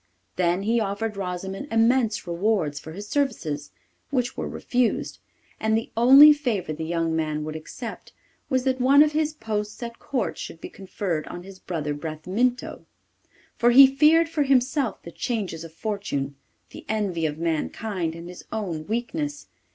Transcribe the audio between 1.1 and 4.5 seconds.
Rosimond immense rewards for his services, which were